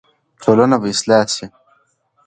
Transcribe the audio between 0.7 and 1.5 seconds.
به اصلاح شي.